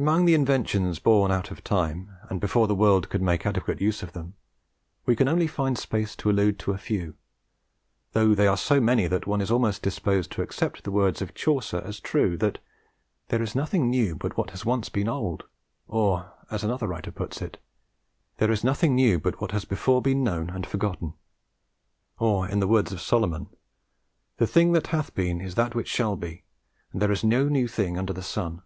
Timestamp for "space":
5.76-6.14